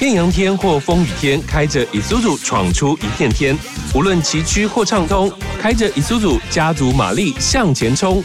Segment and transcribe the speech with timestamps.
[0.00, 3.56] 艳阳天或风雨天，开着 Isuzu 闯出一片天。
[3.94, 8.22] 无论崎岖或畅通，开着 Isuzu 家族马力向前冲。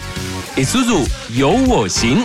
[0.56, 1.06] Isuzu
[1.38, 2.24] 有我行。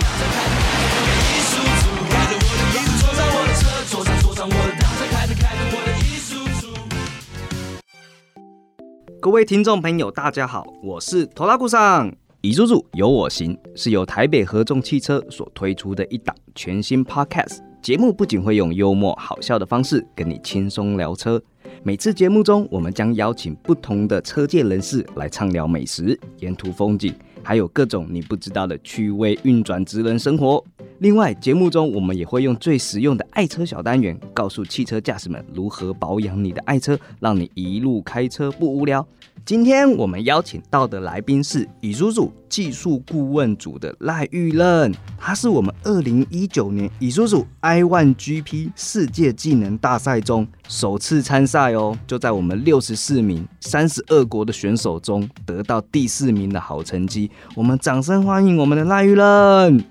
[9.21, 12.24] 各位听众朋友，大家好，我是头拉顾上。
[12.45, 21.43] 李叔叔有我行是由台北合众汽车所推出的一档全新 Podcast 节目，不仅会用幽默好笑的方式跟你轻松聊车，
[21.83, 30.63] 每次节目中我们将邀请不同的车界人士来畅聊美食、沿途风景，还有各种你不知道的趣味运转职人生活。
[31.05, 39.07] 另外，节目中我们也会用最实用的爱车小单元，告诉汽车驾驶们如何保养你的爱车，让你一路开车不无聊。
[39.45, 57.31] 今天我们邀请到的来宾是乙叔叔技术顾问组的赖玉任，他是我们二零一九年乙叔叔 i One GP 世界技能大赛中首次参赛哦，就在我们六十四名三十二国的选手中得到第四名的好成绩。
[57.55, 59.85] 我们掌声欢迎我们的赖玉任。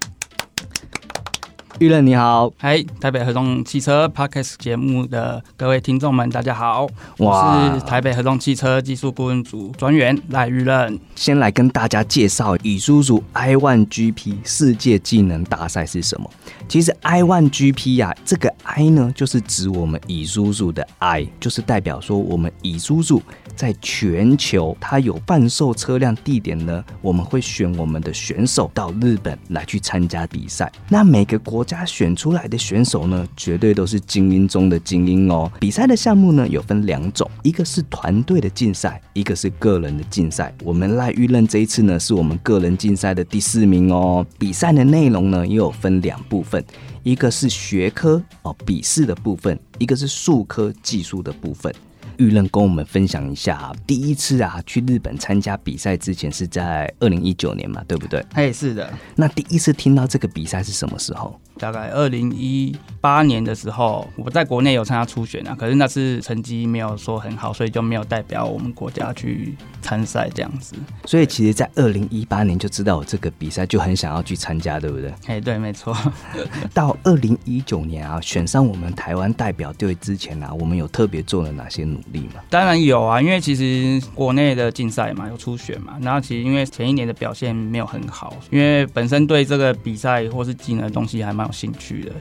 [1.84, 10.98] 玉任你好，嗨，台北合众汽车 Podcast 节目的各位听众们，大家好，我是台北合众汽车技术顾问组专员赖玉任。
[11.14, 16.30] 先来跟大家介绍以叔叔 i One GP 世界技能大赛是什么。
[16.70, 23.22] 其实 i One GP 呀，这个 i 呢，就是指我们以叔叔的 i，就是代表说我们以叔叔
[23.56, 30.72] 在全球它有贩售车辆地点呢，我们会选我们的选手到日本来去参加比赛。
[30.90, 35.52] 那每个国家选出来的选手呢，绝对都是精英中的精英哦。
[35.60, 40.54] 比赛的项目呢有分两种，一个是团队的竞赛，一个是个人的竞赛。
[40.64, 44.26] 我们赖玉任这一次呢，是我们个人竞赛的第四名哦。
[44.38, 46.64] 比赛的内容呢，也有分两部分，
[47.04, 51.74] 一个是学科哦笔试的部分，一个是术科技术的部分。
[52.18, 58.24] 玉任跟我们分享一下，第一次啊去日本参加比赛之前是在二零一九年嘛，对不对？
[58.34, 58.92] 哎，是的。
[59.16, 61.40] 那第一次听到这个比赛是什么时候？
[61.60, 70.76] 大概二零一八年的时候，我在国内有参加初选啊，可是那次成绩没有说很好，所以就没有代表我们国家去参赛这样子。
[71.06, 75.14] 所以其实，在二零一八年就知道我这个比赛，就很想要去参加，对不对？
[75.28, 75.96] 哎，对，没错。
[76.74, 82.42] 到二零一九年啊，选上我们台湾代表队之前啊，我们有特别做了哪些努力吗？
[82.50, 91.44] 当然有啊，因为其实国内的竞赛嘛，有初选嘛，然后其实因为前一年的表现没有很好，因为本身对这个比赛或是技能的东西还蛮。
[91.44, 92.12] 有兴趣的，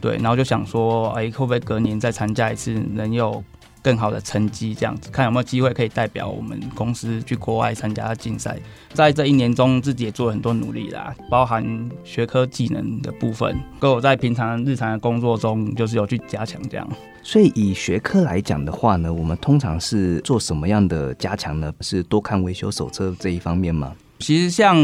[0.00, 3.40] 对，然后就想说，哎，会不会隔年再参加一次，能有
[3.84, 4.74] 更好的成绩？
[4.74, 8.58] 这样子，看有没有机会可以代表我们公司去国外参加竞赛。
[8.94, 11.62] 在这一年中，自己也做了很多努力啦，包含
[12.02, 16.88] 学科技能的部分，跟我在平常日常的工作中，就是有去加强这样。
[17.22, 21.70] 所以以学科来讲的话呢，我们通常是做什么样的加强呢？
[21.80, 23.92] 是多看维修手册这一方面吗？
[24.20, 24.76] 其实像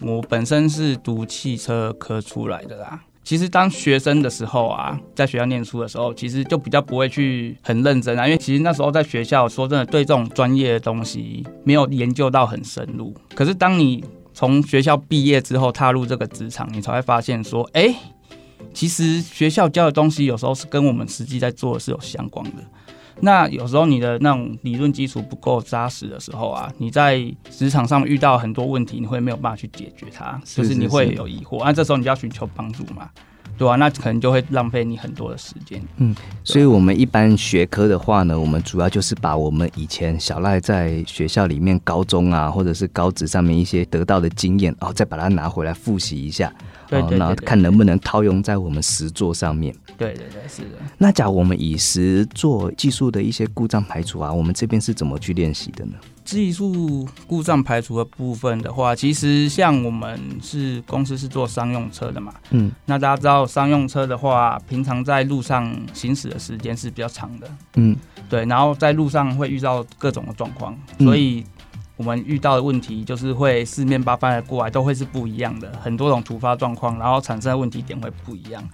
[0.00, 3.00] 我本身是读汽车科出来的啦。
[3.28, 13.14] 其实当学生的时候啊，在学校念书的时候，其实就比较不会去很认真啊，因为其实那时候在学校，说真的，对这种专业的东西没有研究到很深入。
[13.34, 14.02] 可是当你
[14.32, 17.94] 从学校毕业之后，踏入这个职场，你才会发现说，哎，
[18.72, 22.64] 其实学校教的东西有时候是跟我们实际在做的是有相关的。
[23.20, 27.20] 那有时候你的那种理论基础不够扎实的时候啊，你在
[27.50, 31.64] 职场上遇到很多问题，你会没有办法去解决它，就是你会有疑惑。
[31.64, 33.08] 那这时候你就要寻求帮助嘛，
[33.56, 33.76] 对啊？
[33.76, 35.82] 那可能就会浪费你很多的时间。
[35.96, 36.14] 嗯，
[36.44, 46.52] 所以我们一般学科的话呢，我们主要就是把我们以前小赖在学校里面、高中啊，或者是高职上面一些得到的经验，哦，再把它拿回来复习一下。
[46.88, 49.74] 对对，然后看能不能套用在我们实作上面。
[49.96, 50.78] 对对对，是的。
[50.96, 55.94] 那假如我们以实做技术的一些故障排除啊，我们这边是怎么去练习的呢？
[56.24, 67.96] 技术故障排除的部分的话，其实像我们是公司是做商用车的嘛，嗯，那大家知道商用车的话，平常在路上行驶的时间是比较长的，嗯，
[68.28, 71.44] 对，然后在路上会遇到各种的状况，所以。
[71.98, 78.66] 我们遇到的问题就是会四面八方的过来，都会是不一样的，很多种突发状况，然后产生的问题点会不一样。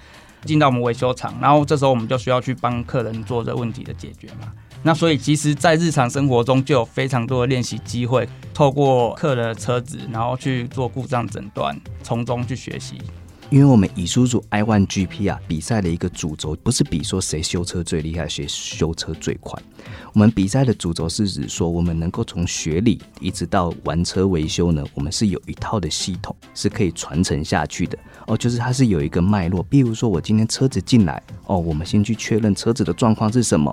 [0.45, 4.53] 进到我们维修厂，然后这时候我们就需要去帮客人做这问题的解决嘛。
[4.83, 13.01] 那所以其实，在日常生活中就有非常多的练习机会，透过客人的车子，然后去做故障诊断，从中去学习。
[13.55, 19.57] 因为我们以叔叔 i One GP 啊，比赛的一个主轴不是比说谁修车最厉害，谁修车最快。
[20.13, 27.97] 我们比赛的主轴是指说，我们能够从学理一直到玩车维修呢，我们是有一套的系统是可以传承下去的
[28.27, 29.63] 哦，就是它是有一个脉络。
[29.63, 33.73] 比如说我今天车子进来哦，我们先去确认车子的状况是什么，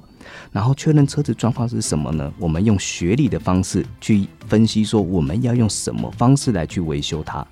[0.52, 2.32] 然后确认车子状况是什么呢？
[2.38, 7.44] 我们用学理的方式去分析说，我们要用什么方式来去维修它，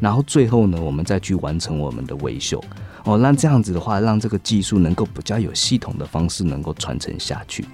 [0.00, 2.62] 然后最后呢，我们再去完成我们的维修
[3.04, 3.18] 哦。
[3.18, 7.64] 那这样子的话，让这个技术能够比较有系统的方式能够传承下去。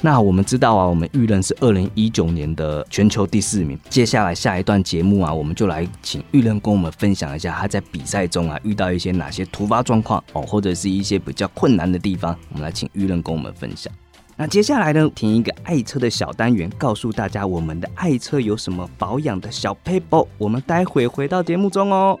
[0.00, 3.78] 那我们知道啊，我们玉人是二零一九年的全球第四名。
[3.88, 12.36] 接下来下一段节目啊，我们就来请玉人跟我们分享一下他在比赛中啊遇到一些哪些突发状况哦，或者是一些比较困难的地方。
[12.50, 13.90] 我们来请玉人跟我们分享。
[14.36, 20.26] 那接下来呢，听一个爱车的小单元，告诉大家我们的爱车有什么保养的小 paper。
[20.38, 22.18] 我们待会回到节目中哦。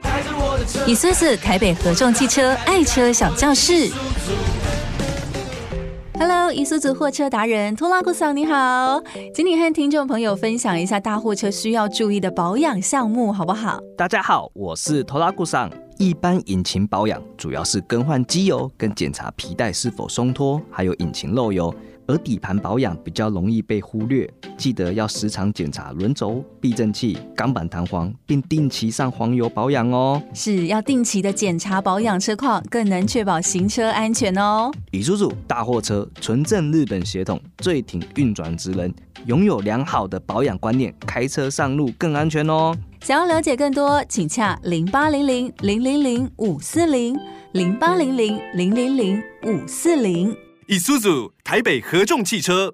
[0.86, 3.90] 以苏子台北合众汽车爱车小教室。
[6.16, 9.02] Hello，伊苏族货车达人托拉古桑你好，
[9.34, 13.80] 请你和听众朋友分享一下大货车需要注意的保养项目，好不好？
[13.98, 15.68] 大家好，我是托拉古桑。
[15.98, 21.74] 一般引擎保养主要是更换机油跟检查皮带是否松脱，还有引擎漏油。
[22.06, 30.22] 而底盘保养比较容易被忽略，记得要时常检查轮轴、避震器、钢板弹簧，并定期上黄油保养哦。
[30.34, 34.70] 是要定期的检查保养车况，更能确保行车安全哦。
[34.90, 38.92] 李叔叔，大货车纯正日本血统，最挺运转职人，
[39.26, 42.76] 拥有良好的保养观念，开车上路更安全哦。
[43.00, 47.18] 想要了解更多，请洽零八零零零零零五四零
[47.52, 50.34] 零八零零零零零五四零。
[50.66, 52.72] 以苏组台北合众汽车，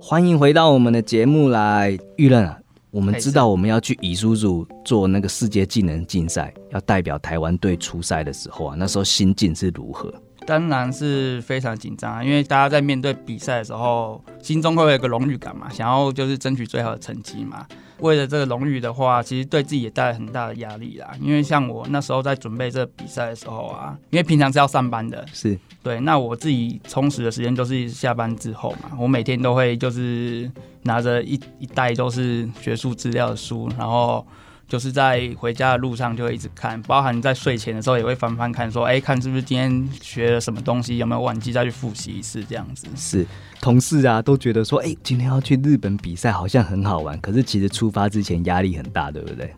[0.00, 1.98] 欢迎回到我们的节目来。
[2.16, 2.58] 玉任啊，
[2.90, 10.10] 我们知道我们要去以苏组做那个世界技能竞赛，要代表台湾队出赛的时候啊，那时候心境是如何？
[10.46, 17.66] 当然是非常紧张啊，因为大家在面对比赛的时候，心中会有一个荣誉感嘛，想要就是争取最好的成绩嘛。
[18.02, 21.10] 为了这个荣誉的话，其实对自己也带来很大的压力啦。
[21.20, 25.98] 因为像我那时候在准备这个比赛的时候啊，因为平常是要上班的，是对。
[26.00, 30.50] 那我自己充实的时间就是下班之后嘛，我每天都会就是
[30.82, 34.26] 拿着一一袋都是学术资料的书，然后。
[34.72, 42.86] 就是在回家的路上就会一直看，包含在睡前的时候也会翻翻看，说哎，看是不是今天学了什么东西，有没有忘记再去复习一次这样子。
[42.96, 43.26] 是
[43.60, 47.20] 同事啊都觉得说，哎，今天要去日本比赛，好像很好玩。
[47.20, 49.54] 可是其实出发之前压力很大，对不对？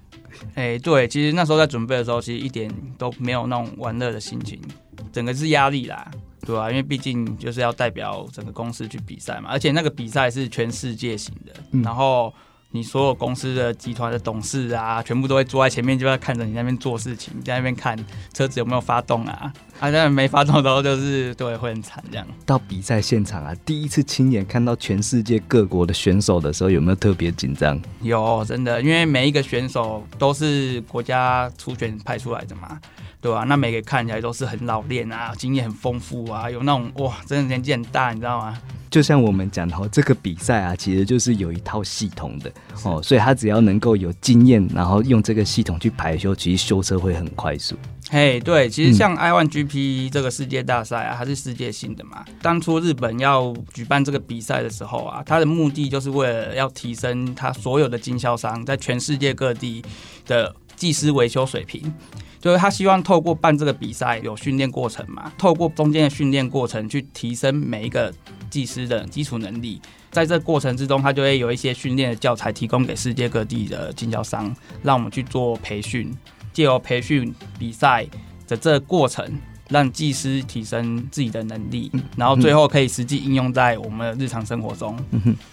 [0.56, 2.68] 哎，对，其实那时候在准备的时候，其实一点
[2.98, 4.60] 都没有那种玩乐的心情，
[5.12, 6.10] 整个是压力啦，
[6.44, 6.68] 对啊？
[6.68, 11.52] 因为毕竟就是要代表整个公司去比赛嘛，而且那个比赛是全世界型的，
[11.84, 12.34] 然后。
[12.74, 17.96] 你所有公司的集团的董事啊，全部都会坐在前面，就在看着你那边做事情，在那边看
[18.32, 19.52] 车子有没有发动啊。
[19.78, 22.26] 啊，那没发动的时候，就是对会很惨这样。
[22.44, 27.80] 到比赛现场啊，第一次亲眼看到全世界各国的选手的时候，有没有特别紧张？
[28.02, 32.80] 有，真的，因为每一个选手都是国家初选派出来的嘛，
[33.24, 33.42] 对啊？
[33.44, 38.54] 那每个看起来都是很老练啊，经验很丰富啊，有那种哇，真的年纪很大，你知道吗？
[38.90, 47.74] 就像我们讲的哦，这个比赛啊，其实就是有一套系统的哦，所以他只要能够有经验，然后用这个系统去排修，其实修车会很快速。
[48.10, 52.26] 嘿，对，其实像 i One GP 这个世界大赛啊，它是世界性的嘛。
[52.42, 59.82] 当初日本要举办这个比赛的时候啊，它的目的就是为了要提升它所有的经销商在全世界各地
[60.26, 61.90] 的技师维修水平。
[62.44, 68.12] 就是他希望透过办这个比赛有训练过程嘛，透过中间的训练过程去提升每一个
[68.50, 76.14] 技师的基础能力，在这过程之中，他就会有一些训练的教材提供给世界各地的经销商，让我们去做培训，
[76.52, 78.06] 借由培训比赛
[78.46, 79.26] 的这个过程，
[79.70, 84.94] 让技师提升自己的能力，然后最后可以实际应用在我们的日常生活中。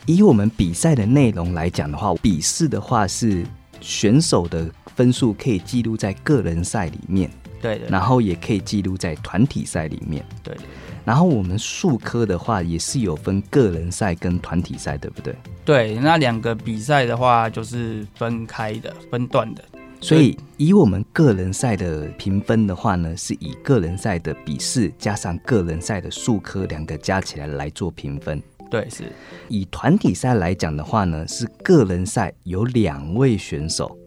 [0.05, 3.45] 以我们比赛的内容来讲的话，笔试的话是
[3.79, 4.69] 选手的。
[5.01, 7.27] 分数可以记录在个人赛里面，
[7.59, 10.61] 对的，然后也可以记录在团体赛里面，对的。
[11.03, 15.35] 然后我们数科的话也是有分个人赛跟团体赛，对不对？
[15.65, 19.63] 对，那两个比赛的话就是分开的、分段的。
[19.99, 28.39] 所以以我们个人赛的评分的话呢，是以个人赛的笔试加上个人赛的数科两个加起来来做评分。
[28.69, 29.11] 对，是
[29.47, 33.97] 以团体赛来讲的话呢，是个人赛有两位选手。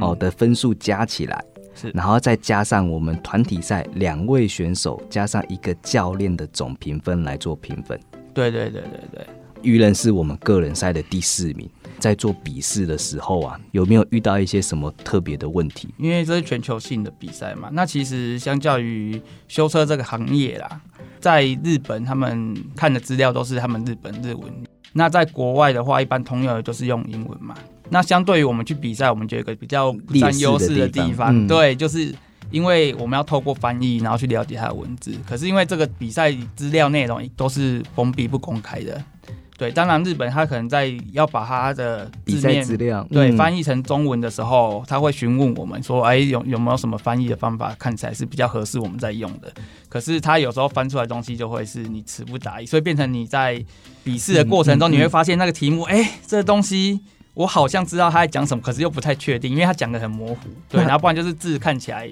[0.00, 1.44] 哦的分数加起来
[1.74, 7.98] 是，然后再加上我们团体赛两位选手加上一个教练的总评分来做评分。
[8.32, 9.26] 对对对对对，
[9.62, 11.68] 愚人是我们个人赛的第四名，
[11.98, 15.92] 在做笔试的时候啊，有没有遇到一些什么特别的问题？
[15.98, 20.80] 因为这是全球性的比赛嘛，那其实相较于修车这个行业啦，
[21.18, 24.44] 在日本他们看的资料都是他们日本日文，
[24.92, 27.54] 那在国外的话，一般通用的就是用英文嘛。
[27.90, 32.14] 那相对于我们去比赛，我们就有一个比较占优势的地方，嗯对，就是
[32.50, 35.12] 因为我们要透过翻译，然后去了解它的文字。
[35.28, 39.02] 可是因为这个比赛资料内容都是封闭不公开的，
[39.58, 49.52] 对，当然日本他可能在要把他的比赛字面资料对，嗯翻译成中文的时候，他会询问我们说：“哎，有有没有什么翻译的方法看起来是比较合适我们在用的？”
[49.90, 53.62] 可是他有时候翻出来的东西就会是你词不达意，所以变成你在
[54.02, 57.00] 笔试的过程中，你会发现那个题目，哎、这个东西
[57.40, 60.48] 我好像知道他在讲什么，可是又不太确定，因为他讲的很模糊。
[60.68, 62.10] 对，然后不然就是字看起来。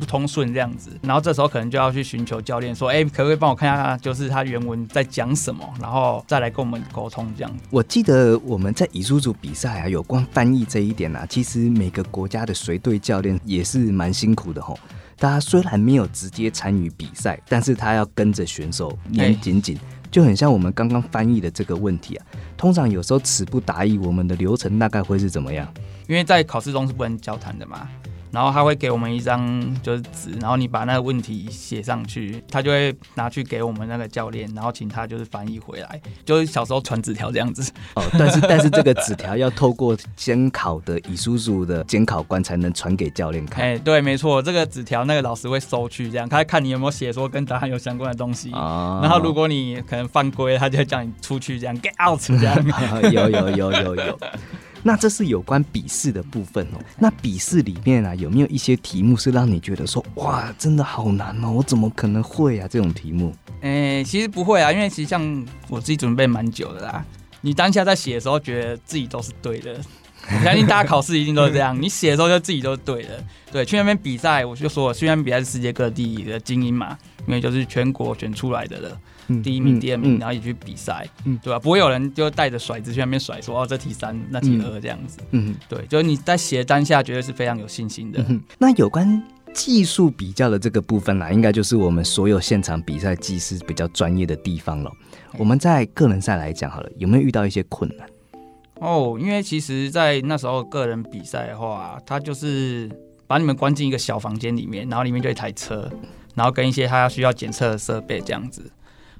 [0.00, 7.62] 不通顺这样子，然后这时候可能就要去寻求教练说，哎、可不可以帮我看一下，就是他原文在讲什么，然后再来跟我们沟通这样子。
[7.70, 14.76] 我记得我们在乙数组比赛啊，有关翻译这一点啊，其实每个国家的随队教练也是蛮辛苦的吼。
[15.16, 19.78] 他虽然没有直接参与比赛，但是他要跟着选手黏紧紧，
[20.14, 22.24] 就很像我们刚刚翻译的这个问题啊。
[22.56, 25.66] 通常有时候词不达意，我们的流程大概会是怎么样？
[26.06, 27.88] 因为在考试中是不能交谈的嘛，
[28.34, 37.72] 然后他会给我们一张就是纸，然后你把那个问题写上去，他就会拿去给我们那个教练，然后请他就是翻译回来，就是小时候传纸条这样子。
[37.94, 48.50] 哦，但是但是这个纸条要透过监考的乙叔叔的监考官才能传给教练看哎、对，没错，这个纸条那个老师会收去，这样他看你有没有写说跟答案有相关的东西。
[48.50, 53.12] 啊然后如果你可能犯规，他就会叫你出去，这样 get out 这样。
[53.12, 54.18] 有有有有有。
[54.84, 56.78] 那这是有关笔试的部分哦。
[56.98, 62.68] 那笔试里面啊，有没有一些题目是让你觉得说，哇，真的好难哦，我怎么可能会啊？
[62.70, 67.04] 这种题目，诶、其实不会啊，因为其实像我自己准备蛮久的啦。
[67.40, 69.80] 你当下在写的时候，觉得自己都是对的。
[70.32, 73.10] 我相信大家考试一定都是这样，你写的时候就自己都是对了。
[73.52, 81.58] 对，去那边比赛，我就说，去那边比赛是世界各地的精英嘛，因为就是全国选出来的了，嗯第一名、第二名，嗯然后一起去比赛，嗯对吧？
[81.58, 85.18] 不会有人就带着甩子去那边甩说，哦，这题三，那题二这样子。
[85.30, 88.24] 嗯对，就是你在写当下，绝对是非常有信心的。
[88.28, 88.42] 嗯。
[88.58, 94.90] 那有关技术比较的这个部分啦，应该就是我们所有现场比赛技师比较专业的地方了。
[95.36, 98.08] 我们在个人赛来讲好了，有没有遇到一些困难？
[98.84, 102.90] 哦，因为其实，在那时候个人比赛的话，他就是
[103.26, 105.90] 把你们关进一个小房间里面，然后里面就一台车，
[106.34, 108.70] 然后跟一些他需要检测的设备这样子。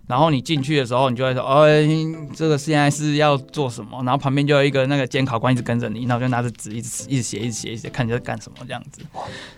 [0.07, 1.67] 然后你进去的时候，你就会说：“哦，
[2.35, 9.01] 这个现在是要做什么？”然后旁边就有一个那个监考官一直跟着你，然后就拿着纸一直一直写、一直写、一直写，看你在干什么这样子。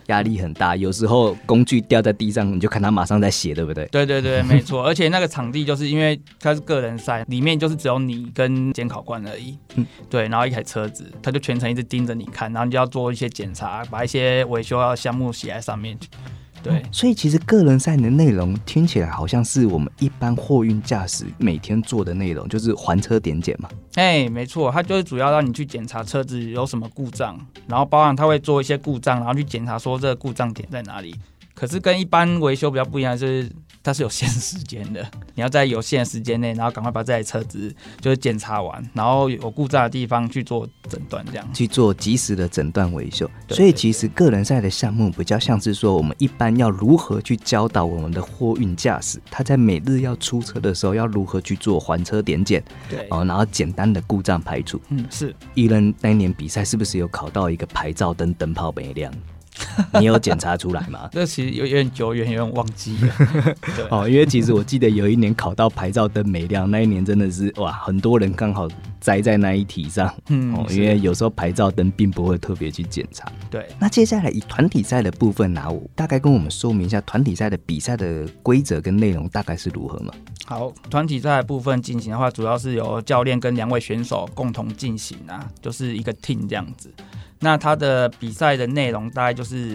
[0.06, 3.84] 压力很大，有时候工具掉在地上，你就看他马上在写，对不对？
[3.86, 4.84] 对对对，没错。
[4.84, 9.58] 而且那个场地就是因为它是个人赛，里面就是只有你跟监考官而已。
[9.74, 15.98] 嗯对，然后一台车子，他就全程一直盯着你看，然后你就要做一些检查，把一些维修要项目写在上面
[16.70, 16.80] 去。
[16.82, 23.68] 对，所以其实个人赛的内容听起来好像是我们一般货运驾驶每天做的内容，就是还车点检嘛。
[23.94, 31.14] 哎，没错，它就是主要让你去检查车子有什么故障，然后包含它会做一些故障，然后去检查说这个故障点在哪里。
[31.54, 33.50] 可是跟一般维修比较不一样，就是
[33.86, 41.54] 它是有限时间的，你要在有限的时间内，然后赶快把这台车子就是检查完，然后有故障的地方去做诊断，这样。
[41.54, 43.30] 去做及时的诊断维修。
[43.46, 54.80] 对所以其实个人赛的项目比较像是说，我们一般要如何去教导我们的货运驾驶，他在每日要出车的时候要如何去做还车点检对，哦，然后简单的故障排除。
[54.88, 55.32] 嗯，是。
[55.54, 59.12] 艺人那一年比赛是不是有考到一个牌照灯灯泡没亮？
[60.00, 61.08] 你有检查出来吗？
[61.12, 63.14] 这其实有有点久远，有点忘记了。
[63.76, 68.68] 对，哦，因为其实我记得有一年考到牌照灯没亮，那一年真的是哇，很多人刚好
[69.00, 70.12] 栽在那一题上。
[70.28, 73.30] 嗯哦，因为有时候牌照灯并不会特别去检查。
[73.50, 80.12] 对，那接下来以团体赛的部分呢、我大概跟我们说明一下团体赛的比赛的规则跟内容大概是如何吗？
[80.46, 86.92] 好，团体赛的部分进行的话，主要是由教练跟两位选手共同进行啊，就是一个 team 这样子。
[87.40, 89.65] 那他的比赛的内容大概就是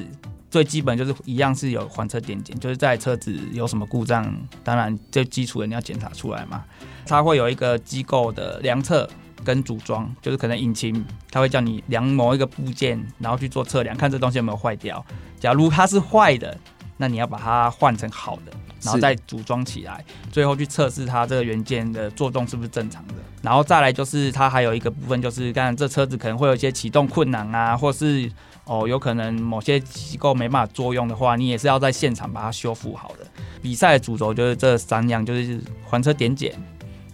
[0.50, 6.64] 最基本就是一样是有还车点检，就是在车子有什么故障，当然最基础的你要检查出来嘛。
[7.06, 9.10] 它会有一个机构的量测
[9.44, 15.04] 跟组装，就是可能引擎它会叫你量某一个部件，然后去做测量，看这东西有没有坏掉。
[15.40, 16.58] 假如它是坏的，
[16.98, 18.52] 那你要把它换成好的，
[18.84, 20.04] 然后再组装起来。
[20.32, 23.16] 最后去测试它这个元件的作动是不是正常的。
[23.42, 28.32] 然后再来就是它还有一个部分就是，看这车子可能会有一些启动困难啊，或是
[28.72, 33.28] 哦有可能某些机构没办法作用的话，你也是要在现场把它修复好的。
[33.62, 36.54] 比赛的主轴就是这三样，就是还车点检，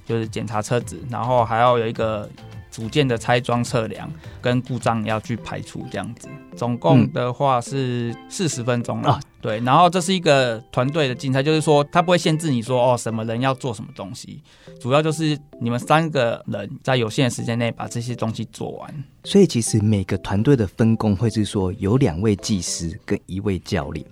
[0.05, 2.29] 就是检查车子，然后还要有一个
[2.77, 4.07] 组件的拆装测量
[4.39, 6.29] 跟故障要去排除这样子。
[6.55, 9.13] 总共的话是四十分钟了。
[9.13, 14.41] 啊对，然后这是一个团队的竞赛，就是说它不会限制你说哦什么人要做什么东西，
[14.79, 19.03] 主要就是你们三个人在有限的时间内把这些东西做完。
[19.23, 24.05] 所以其实每个团队的分工会是说有两位技师跟一位教练。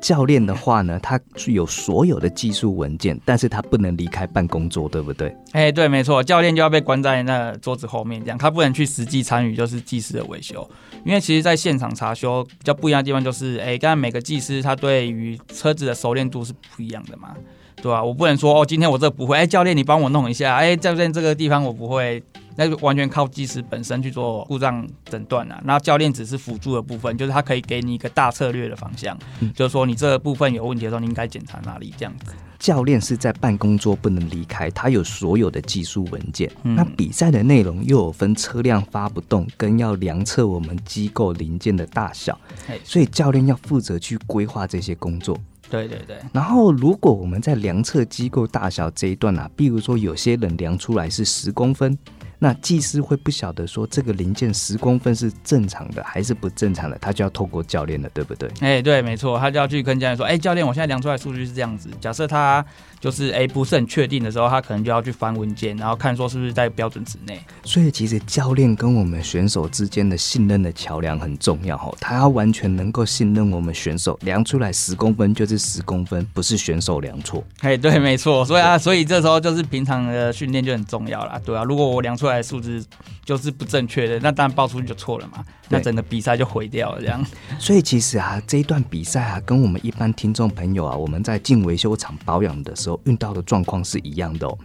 [0.00, 5.34] 教练的话呢，他具有所有的技术文件，但是他不能离开办公桌，对不对？
[5.52, 10.68] 哎、对，没错，教练就要被关在那桌子后面，这样他不能去实际参与，就是技师的维修。
[11.04, 17.34] 因为其实，在现场查修比较不一样的地方就是，哎、刚才每个技师他对于车子的熟练度是不一样的嘛，
[17.76, 22.22] 对吧、我不能说哦，今天我这不会，哎、教练你帮我弄一下，哎、教练这个地方我不会。
[22.56, 32.32] 那就完全靠技师本身去做故障诊断啊，那教练只是辅助的部分，就是他可以给你一个大策略的方向，嗯就是说你这个部分有问题的时候，你应该检查哪里这样子。
[32.58, 36.48] 教练是在办公桌不能离开，他有所有的技术文件。
[36.62, 45.36] 嗯那比赛的内容又有分车辆发不动，跟要量测我们机构零件的大小嘿，所以教练要负责去规划这些工作。
[45.68, 51.96] 对对对，然后，如果我们在量测机构大小这一段啊，比如说有些人量出来是十公分，
[52.42, 58.50] 那技师会不晓得说这个零件十公分是正常的还是不正常的，他就要透过教练了，对不对？
[58.58, 61.88] 哎、对，没错，他就要去跟教练说，哎、教练，我现在量出来数据是这样子。
[62.00, 62.64] 假设他
[62.98, 67.40] 就是哎、不是很确定的时候，他可能就要去翻文件，然后看说是不是在标准值内。
[67.62, 77.44] 所以其实教练跟我们选手之间的信任的桥梁很重要哦，他要完全能够信任我们选手，量出来十公分就是十公分，不是选手量错。
[77.60, 82.84] 哎，对，没错，所以啊，所以这时候就是平常的训练就很重要啦，对啊，如果我量出来的数字
[83.24, 87.24] 就是不正确的，那当然报出去就错了嘛，那对整个比赛就毁掉了，这样。
[87.58, 94.58] 所以其实啊，这一段比赛啊，跟我们一般听众朋友啊，我们在进维修厂保养的时候遇到的状况是一样的哦。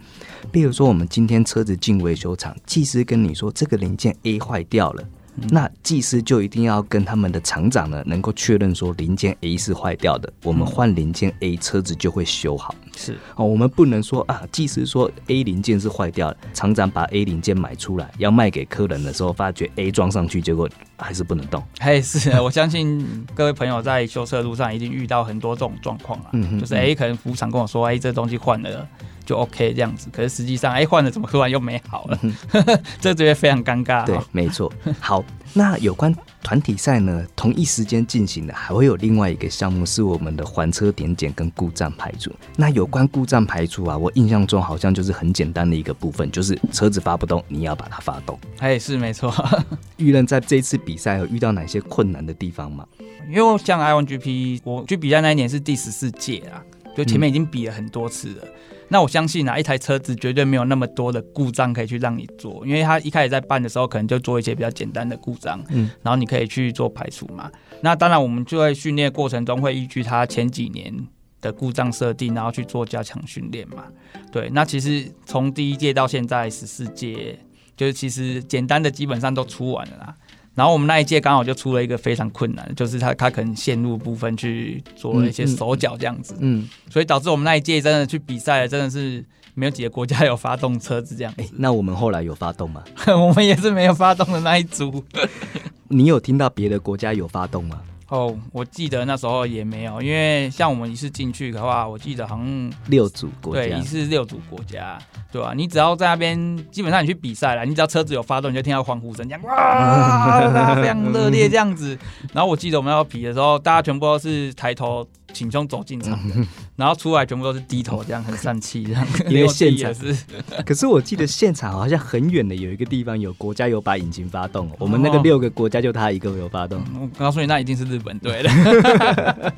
[0.50, 5.04] 比如说，我们今天车子进维修厂，技师跟你说这个零件 A 坏掉了。
[5.50, 12.74] 那技师就一定要跟他们的厂长呢，能够确认说零件 A 是坏掉的，我们换零件 A，车子就会修好。
[12.98, 21.62] 是，哦，我们不能说啊，即使说 A 零件是坏掉了，厂长把 A 零件买出来要卖给客人的时候，发觉 A 装上去，结果还是不能动。
[21.78, 28.86] 嘿，是啊， 我相信各位朋友在修车路上一定遇到很多这种状况了，嗯就是哎、可能服务厂跟我说，哎、这东西换了
[29.24, 32.18] 就 OK 这样子，可是实际上，哎、换了怎么突然又没好了？
[33.00, 34.72] 这觉得非常尴尬、对哦。，没错。
[34.98, 35.22] 好，
[35.54, 42.30] 那有关团体赛呢，同一时间进行的还会有另外一个项目是我们的还车点检跟故障排除。
[42.56, 48.38] 那有关故障排除啊，我印象中好像就是很简单的一个部分，就是车子发不动，你要把它发动。
[48.58, 49.34] 哎，是没错。
[49.96, 52.86] 玉任在这一次比赛有遇到哪些困难的地方吗？
[53.28, 56.62] 因为我像 i1GP，我去比赛那一年是第十四届啦，
[56.96, 58.44] 就前面已经比了很多次了。
[58.88, 67.50] 那我相信啊，一台车子绝对没有那么多的故障可以去让你做，因为他一开始在办的时候，可能就做一些比较简单的故障，嗯，然后你可以去做排除嘛。
[67.82, 70.92] 那当然，我们就在训练过程中会依据他前几年
[71.40, 73.84] 的故障设定，然后去做加强训练嘛。
[74.32, 77.38] 对，那其实从第一届到现在十四届，
[77.76, 80.16] 就是其实简单的基本上都出完了啦。
[80.58, 92.82] 然后我们那一届刚好就出了一个非常困难，就是他他可能线路部分去做了一些手脚这样子，嗯，所以导致我们那一届真的去比赛，真的是没有几个国家有发动车子这样哎、子，那我们后来有发动吗？
[93.06, 95.04] 我们也是没有发动的那一组。
[95.86, 97.80] 你有听到别的国家有发动吗？
[98.08, 104.98] 哦，我记得那时候也没有，因为像我们一次进去的话，我记得好像六组国家对，一，次六组国家，
[105.30, 111.98] 对啊、你只要在那边，基本上你去比赛了，你只要车子有发动，你就听到欢呼声，这样哇， 非常热烈这样子。
[112.32, 115.06] 然后我记得我们要比的时候，大家全部都是抬头
[115.38, 116.34] 挺胸走进场的，
[116.74, 119.06] 然后出来全部都是低头，这样很丧气，这样。
[119.30, 120.16] 因为 现场是，
[120.66, 126.82] 可是我记得现场好像很远的有一个地方有国家有把引擎发动，我们那个哦六个国家就他一个有发动。
[127.00, 129.54] 我告诉你，那一定是日本队的。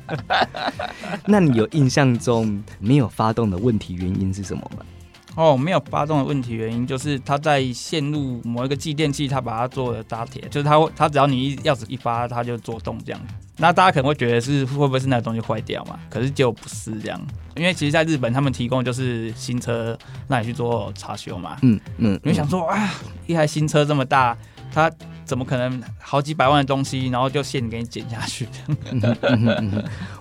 [1.25, 4.85] 那你有印象中没有发动的问题原因是什么吗？
[5.35, 13.21] 哦，没有发动的问题原因就是它在线路某一个继电器，它把它做了扎铁，就是它会它只要你一钥匙一发，它就做动这样。
[13.61, 15.99] 那大家可能会觉得是会不会是那个东西坏掉嘛？
[16.09, 17.21] 可是结果不是这样，
[17.55, 19.95] 因为其实在日本他们提供就是新车
[20.27, 21.57] 让你去做查修嘛。
[21.61, 22.91] 嗯嗯，你会想说啊，
[23.27, 24.35] 一台新车这么大，
[24.73, 24.91] 它
[25.25, 28.47] 怎么可能好几百万的东西，然后就现给你剪下去？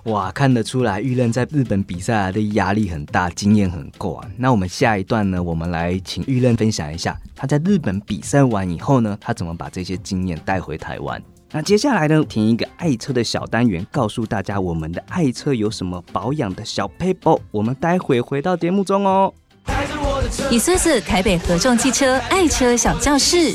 [0.04, 4.28] 哇，看得出来玉任在日本比赛啊的压力很大，经验很够啊。
[4.36, 11.20] 那我们下一段呢，我们来请玉任分享一下他在日本比赛完以后呢，他怎么把这些经验带回台湾。
[11.52, 17.40] 那接下来呢，听一个爱车的小单元，告诉大家我们的爱车有什么保养的小 paper。
[17.50, 19.34] 我们待会回到节目中哦。
[19.64, 23.52] 开着我的以苏子台北合众汽车爱车小教室。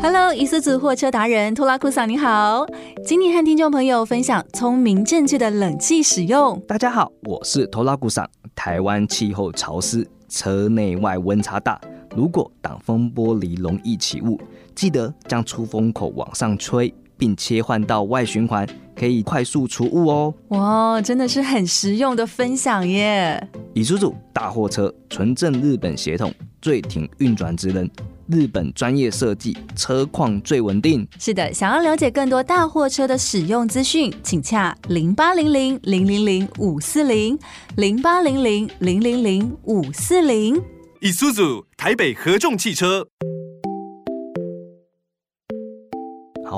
[0.00, 2.64] Hello，伊苏组货车达人托拉库桑，你好，
[3.04, 6.58] 今天和听众朋友分享聪明正确的冷气使用。
[6.66, 8.26] 大家好，我是托拉库桑。
[8.54, 11.78] 台湾气候潮湿，车内外温差大，
[12.16, 14.40] 如果挡风玻璃容易起雾，
[14.78, 18.64] 记得将出风口往上吹，并切换到外循环，
[18.94, 20.32] 可以快速除雾哦。
[20.50, 23.44] 哇，真的是很实用的分享耶！
[23.74, 27.90] 伊叔叔大货车，纯正日本血统，最挺运转职能。
[28.28, 31.04] 日本专业设计，车况最稳定。
[31.18, 37.36] 是的，想要了解更多大货车的使用资讯，请洽零八零零零零零五四零
[37.74, 40.62] 零八零零零零零五四零。
[41.00, 43.08] 以苏组台北合众汽车。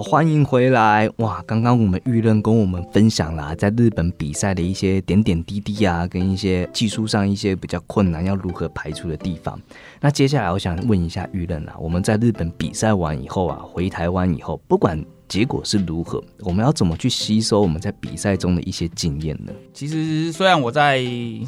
[0.02, 1.10] 欢迎回来！
[1.16, 9.60] 哇，刚刚我们玉任跟我们分享了在日本比赛的一些点点滴滴啊，跟一些技术上一些比较困难要如何排除的地方。
[10.00, 19.52] 那接下来我想问一下玉任啊，我们在日本比赛完以后啊，回台湾以后，不管结果是如何，我们要怎么去吸收我们在比赛中的一些经验呢？
[19.74, 21.02] 其实虽然我在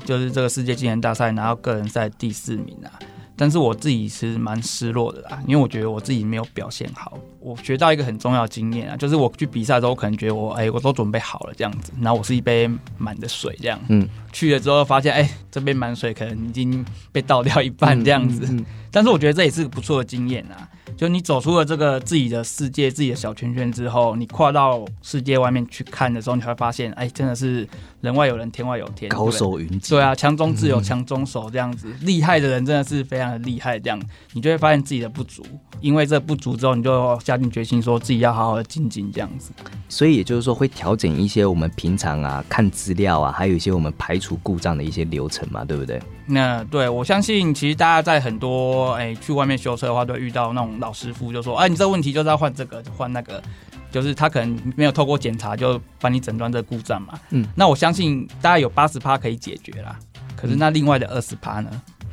[0.05, 2.91] 就是这个世界技能大赛拿到个人赛第四名啊。
[3.37, 7.18] 但是我自己是蛮失落的啦，因为我觉得我自己没有表现好。
[7.40, 18.49] 我学到一个很重要的经验啊，就是我去比赛的时候，可能觉得我哎，我都准备好了这样子，然后我是一杯满的水这样，嗯，去了之后发现哎，这杯满水可能已经被倒掉一半这样子。
[18.90, 20.68] 但是我觉得这也是个不错的经验啊。
[20.97, 27.67] 就你走出了这个自己的世界、自己的小圈圈之后，你跨到世界外面去看的时候，你会发现，哎，真的是
[28.01, 29.91] 人外有人，天外有天，高手云集。
[29.91, 33.79] 对啊，强中自有强中手这样子，厉害的人真的是非常的厉害。
[33.79, 34.01] 这样，
[34.33, 35.45] 你就会发现自己的不足，
[35.81, 39.53] 因为这不足之后，你就下定决心说自己要好好的精进这样子。
[39.89, 46.01] 所以也就是说，会调整一些我们平常啊看资料啊，还有一些我们排除故障的一些流程嘛，对不对？
[46.27, 53.42] 那对我相信，其实大家在很多哎去外面修车的话，都会遇到那种老师傅，就说：“哎，你这个问题就是要换这个，换那个。”
[53.90, 57.18] 就是他可能没有透过检查就帮你诊断这个故障嘛。
[57.31, 57.47] 嗯。
[57.55, 59.99] 那我相信大概有八十趴可以解决啦。
[60.37, 61.71] 可是那另外的二十趴呢？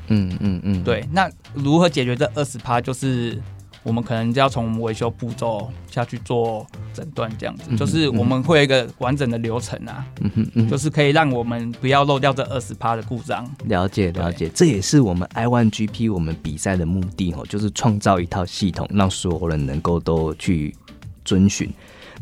[0.07, 0.83] 嗯嗯嗯。
[0.83, 2.79] 对，那如何解决这二十趴？
[2.79, 3.41] 就是。
[3.83, 13.49] 我们可能就要从维修步骤下去做诊断，这样子，就是我们会有一个完整的流程啊，嗯哼嗯就是可以让我们不要漏掉这二十趴的故障。
[13.65, 20.75] 了解了解，这也是我们 i One GP 我们比赛的目的哦，就是创造一套系统，让所有人能够都去
[21.23, 21.71] 遵循。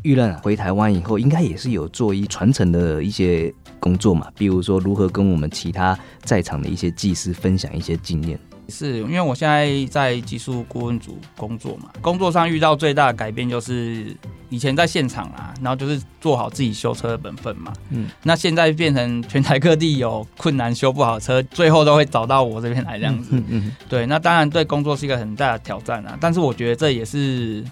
[0.03, 8.39] 玉任回台湾以后，应该也是有做一传承的一些工作嘛，比如说如何跟我们其他在场的一些技师分享一些经验。
[8.69, 14.15] 是因为我现在在技术顾问组工作嘛，工作上遇到最大的改变就是
[14.49, 17.73] 以前在现场啊，然后就是做好自己修车的本分嘛。
[17.89, 23.29] 嗯，那现在变成全台各地有困难修不好车，最后都会找到我这边来这样子。
[23.31, 27.63] 嗯嗯，对，那当然对工作是一个很大的挑战啊，但是我觉得这也是。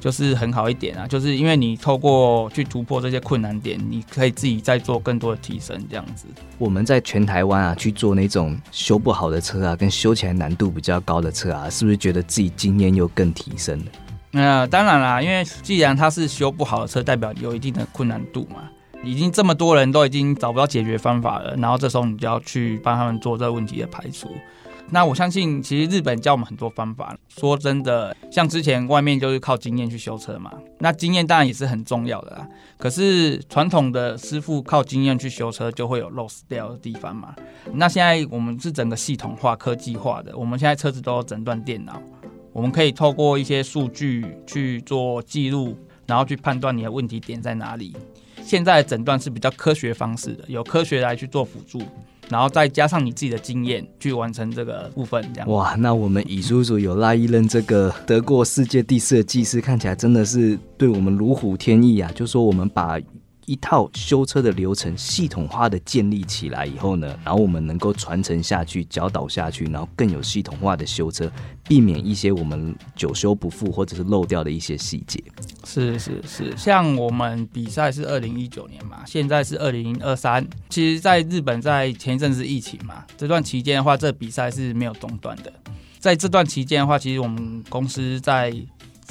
[0.00, 6.26] 就是很好一点啊，就是因为你透过去突破这些困难点，你可以自己再做更多的提升，这样子。
[6.58, 13.86] 我们在全台湾啊去做那种修不好的车啊，跟修起来难度比较高的车啊，是不是觉得自己经验又更提升了？
[14.30, 18.68] 那当然啦，因为既然它是修不好的车，代表有一定的困难度嘛。
[19.04, 24.28] 已经这么多人都已经找不到解决方法了，然后这时候你就要去帮他们做这个问题的排除。
[24.90, 27.16] 那我相信，其实日本教我们很多方法。
[27.28, 32.46] 说真的，像之前外面就是靠经验去修车嘛，那经验当然也是很重要的啦。
[32.76, 37.34] 可是传统的师傅靠经验去修车，就会有 loss 掉的地方嘛。
[37.72, 42.02] 那现在我们是整个系统化、科技化的，我们现在车子都有诊断电脑，
[42.52, 45.74] 我们可以透过一些数据去做记录，
[46.06, 47.96] 然后去判断你的问题点在哪里。
[48.44, 51.80] 现在诊断是比较科学方式的，有科学来去做辅助。
[52.32, 62.10] 然后再加上你自己的经验去完成这个部分，这样哇，那我们乙叔叔有拉一任这个得过世界第四的技师，看起来真的是对我们如虎添翼啊！
[62.14, 62.98] 就说我们把。
[63.46, 71.30] 一套修车的流程系统化的建立起来以后呢，然后我们能够传承下去、教导下去，然后更有系统化的修车，
[71.68, 75.22] 避免一些我们久修不复或者是漏掉的一些细节。
[75.64, 80.46] 是是是，像我们比赛是二零一九年嘛，现在是二零二三。
[80.68, 85.52] 其实，在日本在前一阵子疫情嘛，这段期间的话，这比赛是没有中断的。
[85.98, 88.52] 在这段期间的话，其实我们公司在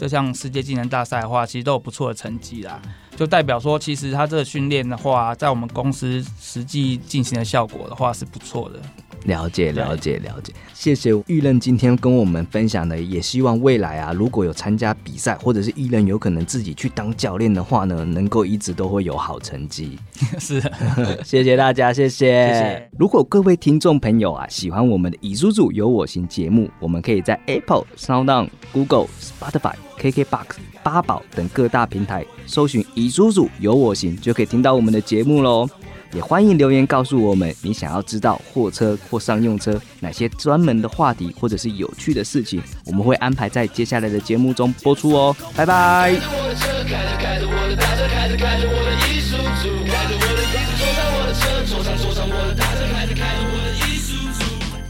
[0.02, 2.82] 这项世界技能大赛的话，其实都有不错的成绩啦。
[3.16, 8.82] 就代表说，其实他这个训练的话，在我们公司实际进行的效果的话是不错的。
[9.26, 10.54] 了解，了解，了解。
[10.74, 20.00] 谢谢玉任今天跟我们分享的，也希望未来啊，如果有参加比赛，或者是玉任有可能自己去当教练的话呢，能够一直都会有好成绩。
[20.40, 20.72] 是的，
[21.24, 22.48] 谢谢大家，谢谢。
[22.48, 30.46] 谢谢如果各位听众朋友啊喜欢我们的《以叔叔有我行》节目，我们可以在 Apple、SoundOn、Google、Spotify、KKBox、
[30.82, 35.70] 八宝等各大平台搜寻“以叔叔有我行”，就可以听到我们的节目喽。
[36.14, 45.36] 也欢迎留言告诉我们你想要知道货车或商用车哪些专门的话题或者是有趣的事情，我们会安排在接下来的节目中播出哦。
[45.56, 46.12] 拜拜。
[46.12, 54.44] 我的车开着开着我的大车开着开着我的艺术组，开着我的椅子坐上我的车，坐上坐上我的大车开着开着我的艺术组。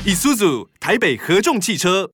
[0.03, 2.09] 以苏组台北合众汽车。